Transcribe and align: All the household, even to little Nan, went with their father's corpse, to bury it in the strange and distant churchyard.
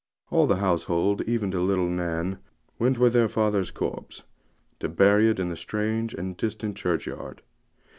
All 0.31 0.47
the 0.47 0.55
household, 0.55 1.21
even 1.27 1.51
to 1.51 1.59
little 1.61 1.87
Nan, 1.87 2.39
went 2.79 2.97
with 2.97 3.13
their 3.13 3.29
father's 3.29 3.69
corpse, 3.69 4.23
to 4.79 4.89
bury 4.89 5.29
it 5.29 5.39
in 5.39 5.49
the 5.49 5.55
strange 5.55 6.15
and 6.15 6.35
distant 6.35 6.75
churchyard. 6.75 7.43